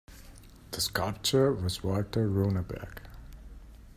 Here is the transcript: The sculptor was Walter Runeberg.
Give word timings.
The 0.71 0.81
sculptor 0.81 1.53
was 1.53 1.83
Walter 1.83 2.27
Runeberg. 2.27 3.03